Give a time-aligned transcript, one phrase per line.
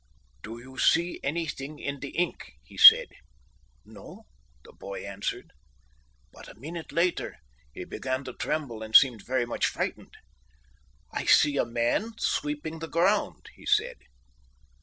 [0.41, 3.05] "'Do you see anything in the ink?' he said.
[3.85, 4.23] "'No,'
[4.63, 5.51] the boy answered.
[6.33, 7.37] "But a minute later,
[7.71, 10.17] he began to tremble and seemed very much frightened.
[11.13, 13.97] "'I see a man sweeping the ground,' he said.